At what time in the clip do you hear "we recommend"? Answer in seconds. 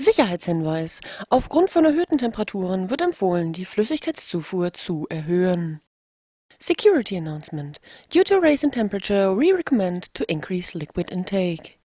9.36-10.14